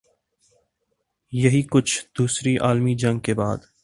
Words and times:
یہی 1.33 1.61
کچھ 1.71 1.99
دوسری 2.19 2.57
عالمی 2.57 2.95
جنگ 2.95 3.19
کے 3.19 3.33
بعد 3.33 3.57